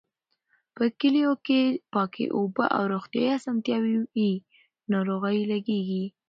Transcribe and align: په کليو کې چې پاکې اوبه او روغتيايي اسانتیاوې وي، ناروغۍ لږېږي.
په 0.75 0.83
کليو 0.99 1.31
کې 1.45 1.61
چې 1.73 1.79
پاکې 1.93 2.25
اوبه 2.37 2.65
او 2.75 2.83
روغتيايي 2.93 3.31
اسانتیاوې 3.37 3.95
وي، 4.13 4.31
ناروغۍ 4.91 5.39
لږېږي. 5.51 6.05